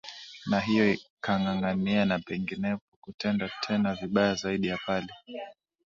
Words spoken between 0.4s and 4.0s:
na hiyo kangangania na penginepo kutenda tena